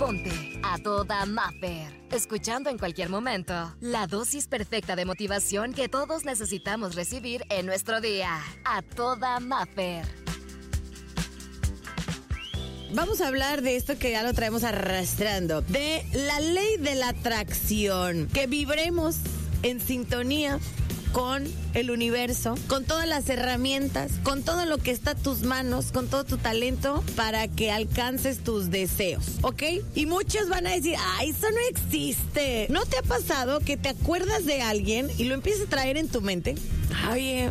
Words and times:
Ponte 0.00 0.58
a 0.62 0.78
toda 0.78 1.26
Maffer. 1.26 1.92
Escuchando 2.10 2.70
en 2.70 2.78
cualquier 2.78 3.10
momento 3.10 3.52
la 3.82 4.06
dosis 4.06 4.46
perfecta 4.46 4.96
de 4.96 5.04
motivación 5.04 5.74
que 5.74 5.90
todos 5.90 6.24
necesitamos 6.24 6.94
recibir 6.94 7.44
en 7.50 7.66
nuestro 7.66 8.00
día. 8.00 8.40
A 8.64 8.80
toda 8.80 9.38
Maffer. 9.40 10.06
Vamos 12.94 13.20
a 13.20 13.28
hablar 13.28 13.60
de 13.60 13.76
esto 13.76 13.98
que 13.98 14.12
ya 14.12 14.22
lo 14.22 14.32
traemos 14.32 14.64
arrastrando, 14.64 15.60
de 15.60 16.02
la 16.14 16.40
ley 16.40 16.78
de 16.78 16.94
la 16.94 17.10
atracción, 17.10 18.26
que 18.28 18.46
vibremos 18.46 19.16
en 19.62 19.80
sintonía 19.80 20.60
con 21.12 21.44
el 21.74 21.90
universo, 21.90 22.54
con 22.68 22.84
todas 22.84 23.06
las 23.06 23.28
herramientas, 23.28 24.12
con 24.22 24.42
todo 24.42 24.66
lo 24.66 24.78
que 24.78 24.90
está 24.90 25.12
a 25.12 25.14
tus 25.14 25.42
manos, 25.42 25.92
con 25.92 26.08
todo 26.08 26.24
tu 26.24 26.38
talento 26.38 27.02
para 27.16 27.48
que 27.48 27.70
alcances 27.70 28.38
tus 28.42 28.70
deseos, 28.70 29.24
¿ok? 29.42 29.62
Y 29.94 30.06
muchos 30.06 30.48
van 30.48 30.66
a 30.66 30.70
decir, 30.70 30.96
ay, 31.16 31.30
eso 31.30 31.46
no 31.50 31.58
existe. 31.68 32.66
¿No 32.70 32.84
te 32.86 32.98
ha 32.98 33.02
pasado 33.02 33.60
que 33.60 33.76
te 33.76 33.88
acuerdas 33.88 34.44
de 34.44 34.62
alguien 34.62 35.08
y 35.18 35.24
lo 35.24 35.34
empiezas 35.34 35.66
a 35.66 35.70
traer 35.70 35.96
en 35.96 36.08
tu 36.08 36.20
mente? 36.20 36.54
Oye, 37.12 37.50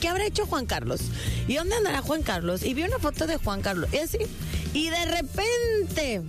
¿qué 0.00 0.08
habrá 0.08 0.26
hecho 0.26 0.46
Juan 0.46 0.66
Carlos? 0.66 1.00
¿Y 1.48 1.54
dónde 1.54 1.76
andará 1.76 2.02
Juan 2.02 2.22
Carlos? 2.22 2.62
Y 2.62 2.74
vi 2.74 2.82
una 2.82 2.98
foto 2.98 3.26
de 3.26 3.36
Juan 3.36 3.62
Carlos. 3.62 3.88
Y 3.92 3.98
así. 3.98 4.18
Y 4.74 4.90
de 4.90 5.04
repente, 5.06 6.22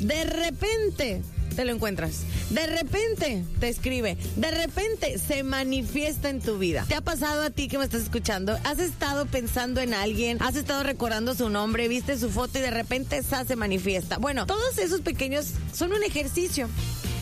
de 0.00 0.24
repente, 0.24 1.22
te 1.56 1.64
lo 1.64 1.72
encuentras. 1.72 2.20
De 2.50 2.66
repente 2.66 3.42
te 3.58 3.68
escribe, 3.68 4.16
de 4.36 4.50
repente 4.50 5.18
se 5.18 5.42
manifiesta 5.42 6.28
en 6.28 6.40
tu 6.40 6.58
vida. 6.58 6.84
¿Te 6.86 6.94
ha 6.94 7.00
pasado 7.00 7.42
a 7.42 7.50
ti 7.50 7.66
que 7.66 7.78
me 7.78 7.84
estás 7.84 8.02
escuchando? 8.02 8.56
¿Has 8.62 8.78
estado 8.78 9.26
pensando 9.26 9.80
en 9.80 9.94
alguien? 9.94 10.36
¿Has 10.40 10.54
estado 10.54 10.82
recordando 10.84 11.34
su 11.34 11.48
nombre? 11.48 11.88
¿Viste 11.88 12.18
su 12.18 12.30
foto 12.30 12.58
y 12.58 12.62
de 12.62 12.70
repente 12.70 13.16
esa 13.16 13.44
se 13.44 13.56
manifiesta? 13.56 14.18
Bueno, 14.18 14.46
todos 14.46 14.78
esos 14.78 15.00
pequeños 15.00 15.46
son 15.72 15.92
un 15.92 16.02
ejercicio 16.02 16.68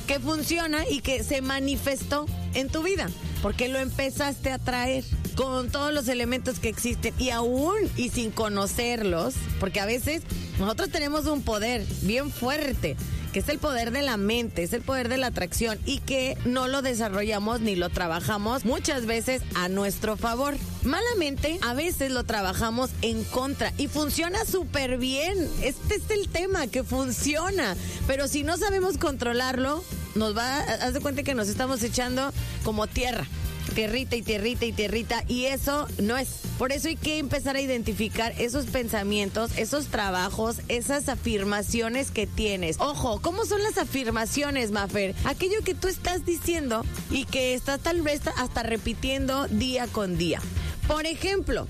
que 0.06 0.20
funciona 0.20 0.86
y 0.88 1.00
que 1.00 1.22
se 1.24 1.40
manifestó 1.40 2.26
en 2.52 2.68
tu 2.68 2.82
vida, 2.82 3.08
porque 3.40 3.68
lo 3.68 3.78
empezaste 3.78 4.50
a 4.50 4.58
traer 4.58 5.04
con 5.36 5.70
todos 5.70 5.92
los 5.92 6.08
elementos 6.08 6.58
que 6.58 6.68
existen 6.68 7.14
y 7.18 7.30
aún 7.30 7.74
y 7.96 8.10
sin 8.10 8.30
conocerlos, 8.30 9.34
porque 9.60 9.80
a 9.80 9.86
veces 9.86 10.22
nosotros 10.58 10.90
tenemos 10.90 11.26
un 11.26 11.42
poder 11.42 11.84
bien 12.02 12.30
fuerte 12.30 12.96
que 13.34 13.40
es 13.40 13.48
el 13.48 13.58
poder 13.58 13.90
de 13.90 14.02
la 14.02 14.16
mente, 14.16 14.62
es 14.62 14.72
el 14.74 14.82
poder 14.82 15.08
de 15.08 15.16
la 15.16 15.26
atracción 15.26 15.76
y 15.84 15.98
que 15.98 16.38
no 16.44 16.68
lo 16.68 16.82
desarrollamos 16.82 17.60
ni 17.60 17.74
lo 17.74 17.90
trabajamos 17.90 18.64
muchas 18.64 19.06
veces 19.06 19.42
a 19.56 19.68
nuestro 19.68 20.16
favor. 20.16 20.54
Malamente, 20.84 21.58
a 21.62 21.74
veces 21.74 22.12
lo 22.12 22.22
trabajamos 22.22 22.90
en 23.02 23.24
contra 23.24 23.72
y 23.76 23.88
funciona 23.88 24.44
súper 24.44 24.98
bien. 24.98 25.50
Este 25.64 25.96
es 25.96 26.08
el 26.10 26.28
tema, 26.28 26.68
que 26.68 26.84
funciona. 26.84 27.76
Pero 28.06 28.28
si 28.28 28.44
no 28.44 28.56
sabemos 28.56 28.98
controlarlo, 28.98 29.82
nos 30.14 30.36
va, 30.36 30.60
haz 30.60 30.94
de 30.94 31.00
cuenta 31.00 31.24
que 31.24 31.34
nos 31.34 31.48
estamos 31.48 31.82
echando 31.82 32.32
como 32.62 32.86
tierra 32.86 33.26
tierrita 33.74 34.16
y 34.16 34.22
tierrita 34.22 34.64
y 34.64 34.72
tierrita 34.72 35.24
y 35.28 35.46
eso 35.46 35.86
no 36.02 36.16
es. 36.16 36.40
Por 36.58 36.72
eso 36.72 36.88
hay 36.88 36.96
que 36.96 37.18
empezar 37.18 37.56
a 37.56 37.60
identificar 37.60 38.32
esos 38.38 38.66
pensamientos, 38.66 39.50
esos 39.56 39.86
trabajos, 39.86 40.60
esas 40.68 41.08
afirmaciones 41.08 42.10
que 42.10 42.26
tienes. 42.26 42.76
Ojo, 42.80 43.20
¿cómo 43.20 43.44
son 43.44 43.62
las 43.62 43.78
afirmaciones, 43.78 44.70
Mafer? 44.70 45.14
Aquello 45.24 45.62
que 45.64 45.74
tú 45.74 45.88
estás 45.88 46.24
diciendo 46.24 46.84
y 47.10 47.24
que 47.24 47.54
estás 47.54 47.80
tal 47.80 48.02
vez 48.02 48.20
hasta 48.36 48.62
repitiendo 48.62 49.48
día 49.48 49.86
con 49.86 50.16
día. 50.18 50.40
Por 50.86 51.06
ejemplo, 51.06 51.66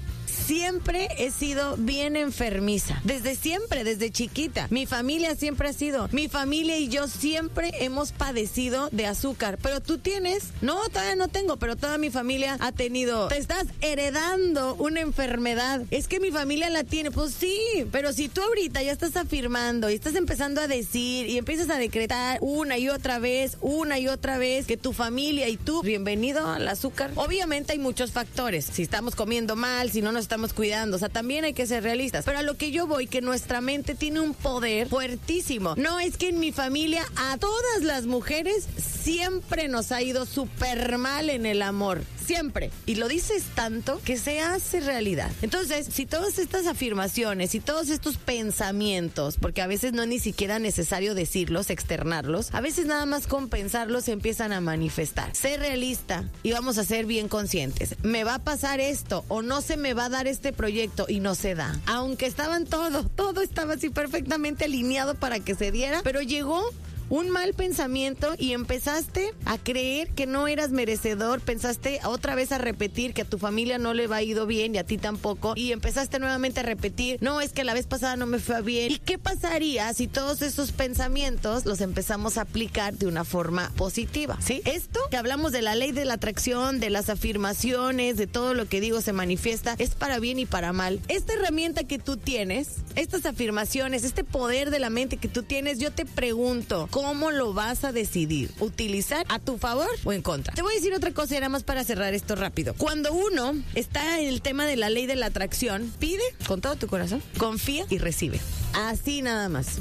siempre 0.47 1.09
he 1.17 1.31
sido 1.31 1.77
bien 1.79 2.17
enfermiza. 2.17 3.01
Desde 3.05 3.35
siempre, 3.35 3.83
desde 3.83 4.11
chiquita. 4.11 4.67
Mi 4.71 4.87
familia 4.87 5.35
siempre 5.37 5.69
ha 5.69 5.73
sido. 5.73 6.09
Mi 6.13 6.29
familia 6.29 6.79
y 6.79 6.89
yo 6.89 7.09
siempre 7.09 7.73
hemos 7.81 8.13
padecido 8.13 8.89
de 8.93 9.07
azúcar. 9.07 9.59
Pero 9.63 9.81
tú 9.81 9.99
tienes. 9.99 10.51
No, 10.61 10.79
todavía 10.89 11.17
no 11.17 11.29
tengo, 11.29 11.57
pero 11.57 11.77
toda 11.77 11.97
mi 11.99 12.11
familia 12.11 12.59
ha 12.61 12.73
tenido. 12.73 13.29
Te 13.29 13.39
estás 13.39 13.67
heredando 13.81 14.75
una 14.75 15.01
enfermedad. 15.01 15.83
Es 15.91 16.09
que 16.09 16.21
mi 16.21 16.31
familia 16.31 16.69
la 16.69 16.85
tiene. 16.85 17.11
Pues 17.11 17.33
sí, 17.33 17.87
pero 17.91 18.13
si 18.13 18.29
tú 18.29 18.43
ahorita 18.43 18.83
ya 18.83 18.93
estás 18.93 19.17
afirmando 19.17 19.89
y 19.89 19.95
estás 19.95 20.15
empezando 20.15 20.61
a 20.61 20.69
decir 20.69 21.27
y 21.27 21.39
empiezas 21.39 21.71
a 21.71 21.79
decretar 21.79 22.39
una 22.43 22.77
y 22.77 22.89
otra 22.89 23.19
vez, 23.19 23.57
una 23.63 23.99
y 23.99 24.09
otra 24.09 24.37
vez 24.37 24.67
que 24.67 24.77
tu 24.77 24.93
familia 24.93 25.49
y 25.49 25.57
tú, 25.57 25.83
bienvenido 25.83 26.47
al 26.47 26.69
azúcar. 26.69 27.13
Obviamente 27.15 27.73
hay 27.73 27.79
muchos 27.79 28.13
factores. 28.13 28.67
Si 28.67 28.83
estamos 28.83 29.15
comiendo 29.15 29.57
mal, 29.57 29.91
si 29.91 30.03
no 30.03 30.13
nos 30.13 30.23
estamos 30.23 30.34
cuidando. 30.55 30.97
O 30.97 30.99
sea, 30.99 31.09
también 31.09 31.45
hay 31.45 31.55
que 31.55 31.67
ser 31.67 31.83
realistas. 31.83 32.25
Pero 32.25 32.39
a 32.39 32.43
lo 32.43 32.55
que 32.55 32.71
yo 32.71 32.87
voy, 32.87 33.07
que 33.07 33.21
nuestra 33.21 33.61
mente 33.61 33.95
tiene 33.95 34.21
un 34.21 34.35
poder 34.35 34.89
fuertísimo. 34.89 35.75
No 35.77 36.01
es 36.01 36.17
que 36.17 36.29
en 36.29 36.41
mi 36.41 36.53
familia 36.53 37.05
a 37.17 37.37
todas 37.39 37.83
las 37.83 38.07
mujeres 38.07 38.67
siempre 39.05 39.69
nos 39.69 39.93
ha 39.93 40.01
ido 40.01 40.25
súper 40.25 40.97
mal 40.97 41.29
en 41.29 41.45
el 41.45 41.61
amor. 41.61 42.03
Siempre. 42.25 42.71
Y 42.87 42.95
lo 42.95 43.07
dices 43.07 43.43
tanto 43.55 44.01
que 44.03 44.17
se 44.17 44.41
hace 44.41 44.81
realidad. 44.81 45.31
Entonces, 45.43 45.87
si 45.93 46.07
todas 46.07 46.39
estas 46.39 46.67
afirmaciones 46.67 47.55
y 47.55 47.61
todos 47.61 47.91
estos 47.91 48.17
pensamientos, 48.17 49.37
porque 49.39 49.61
a 49.61 49.67
veces 49.67 49.93
no 49.93 50.05
es 50.05 50.09
ni 50.09 50.19
siquiera 50.19 50.59
necesario 50.59 51.15
decirlos, 51.15 51.69
externarlos, 51.69 52.49
a 52.55 52.63
veces 52.63 52.87
nada 52.87 53.05
más 53.05 53.27
con 53.27 53.51
pensarlos 53.51 54.07
se 54.07 54.13
empiezan 54.13 54.55
a 54.55 54.63
manifestar. 54.63 55.37
Sé 55.37 55.59
realista 55.59 56.25
y 56.43 56.53
vamos 56.53 56.79
a 56.79 56.85
ser 56.85 57.05
bien 57.05 57.29
conscientes. 57.29 57.97
Me 58.03 58.25
va 58.25 58.37
a 58.37 58.45
pasar 58.45 58.81
esto 58.81 59.27
o 59.29 59.43
no 59.43 59.61
se 59.61 59.77
me 59.77 59.93
va 59.93 60.07
a 60.07 60.09
dar 60.09 60.27
este 60.27 60.55
proyecto 60.55 61.05
y 61.09 61.21
no 61.21 61.35
se 61.35 61.55
da. 61.55 61.79
Aunque 61.85 62.25
estaban 62.25 62.65
todo, 62.65 63.05
todo 63.05 63.43
estaba 63.43 63.75
así 63.75 63.91
perfectamente 63.91 64.65
alineado 64.65 65.15
para 65.15 65.41
que 65.41 65.55
se 65.55 65.71
diera, 65.71 66.01
pero 66.03 66.23
llegó 66.23 66.65
un 67.15 67.31
mal 67.31 67.55
pensamiento 67.55 68.35
y 68.39 68.55
empezaste 68.55 69.33
a 69.45 69.57
creer 69.57 70.09
que 70.09 70.27
no 70.27 70.49
eras 70.49 70.73
merecedor, 70.73 71.41
pensaste 71.41 72.01
otra 72.05 72.35
vez 72.35 72.51
a 72.51 72.59
repetir 72.59 73.15
que 73.15 73.23
a 73.23 73.25
tu 73.25 73.39
familia 73.39 73.79
no 73.79 73.95
le 73.95 74.09
va 74.09 74.21
ido 74.21 74.47
bien 74.47 74.75
y 74.75 74.79
a 74.79 74.85
ti 74.85 74.99
tampoco 74.99 75.53
y 75.55 75.71
empezaste 75.71 76.19
nuevamente 76.19 76.59
a 76.59 76.63
repetir, 76.65 77.19
no, 77.21 77.41
es 77.41 77.53
que 77.53 77.63
la 77.63 77.73
vez 77.73 77.87
pasada 77.87 78.17
no 78.17 78.27
me 78.27 78.41
fue 78.41 78.63
bien. 78.63 78.91
¿Y 78.91 78.99
qué 78.99 79.17
pasaría 79.17 79.95
si 79.95 80.09
todos 80.09 80.43
esos 80.43 80.73
pensamientos 80.73 81.67
los 81.67 81.81
empezamos 81.81 82.37
a 82.37 82.41
aplicar 82.41 82.95
de 82.95 83.07
una 83.07 83.23
forma 83.23 83.71
positiva? 83.77 84.37
¿Sí? 84.41 84.61
Esto 84.65 84.99
que 85.09 85.17
hablamos 85.17 85.53
de 85.53 85.63
la 85.63 85.77
ley 85.77 85.93
de 85.93 86.07
la 86.07 86.15
atracción, 86.15 86.81
de 86.81 86.91
las 86.91 87.11
afirmaciones, 87.11 88.17
de 88.17 88.27
todo 88.27 88.55
lo 88.55 88.67
que 88.67 88.81
digo 88.81 89.01
se 89.01 89.13
manifiesta, 89.13 89.77
es 89.79 89.91
para 89.91 90.19
bien 90.19 90.41
y 90.41 90.47
para 90.47 90.73
mal. 90.73 91.01
Esta 91.07 91.35
herramienta 91.35 91.85
que 91.85 92.01
tú 92.01 92.17
tienes, 92.17 92.71
estas 92.97 93.25
afirmaciones, 93.25 94.03
este 94.03 94.25
poder 94.25 94.71
de 94.71 94.81
la 94.81 94.91
mente 94.91 95.17
que 95.17 95.29
tú 95.29 95.45
tienes, 95.45 95.79
yo 95.79 95.93
te 95.93 96.07
pregunto, 96.07 96.89
¿Cómo 97.05 97.31
lo 97.31 97.53
vas 97.53 97.85
a 97.85 97.93
decidir? 97.93 98.51
¿Utilizar 98.61 99.27
a 99.29 99.39
tu 99.39 99.59
favor 99.59 99.91
o 100.05 100.13
en 100.15 100.23
contra? 100.23 100.55
Te 100.55 100.63
voy 100.63 100.73
a 100.73 100.77
decir 100.77 100.95
otra 100.95 101.13
cosa, 101.13 101.37
era 101.37 101.51
más 101.51 101.63
para 101.63 101.85
cerrar 101.85 102.15
esto 102.15 102.35
rápido. 102.35 102.73
Cuando 102.79 103.13
uno 103.13 103.53
está 103.75 104.21
en 104.21 104.29
el 104.29 104.41
tema 104.41 104.65
de 104.65 104.77
la 104.77 104.89
ley 104.89 105.05
de 105.05 105.15
la 105.15 105.27
atracción, 105.27 105.93
pide 105.99 106.23
con 106.49 106.63
todo 106.63 106.77
tu 106.77 106.87
corazón, 106.87 107.23
confía 107.37 107.85
y 107.91 107.99
recibe. 107.99 108.41
Así 108.73 109.21
nada 109.21 109.51
más. 109.51 109.77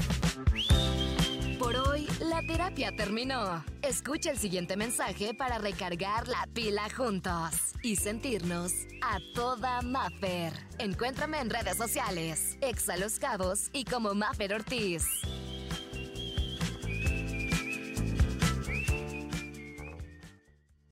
Por 1.57 1.77
hoy, 1.77 2.09
la 2.19 2.41
terapia 2.45 2.93
terminó. 2.93 3.63
Escucha 3.81 4.29
el 4.29 4.37
siguiente 4.37 4.75
mensaje 4.75 5.33
para 5.33 5.59
recargar 5.59 6.27
la 6.27 6.45
pila 6.53 6.89
juntos 6.93 7.53
y 7.81 7.95
sentirnos 7.95 8.73
a 9.01 9.19
toda 9.33 9.81
Maffer. 9.81 10.51
Encuéntrame 10.77 11.39
en 11.39 11.49
redes 11.49 11.77
sociales, 11.77 12.57
Exa 12.59 12.97
Los 12.97 13.17
Cabos 13.17 13.69
y 13.71 13.85
como 13.85 14.13
Maffer 14.13 14.53
Ortiz. 14.55 15.05